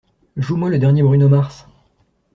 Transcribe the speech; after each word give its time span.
Joue-moi 0.35 0.71
le 0.71 0.79
dernier 0.79 1.03
Bruno 1.03 1.29
Mars 1.29 1.67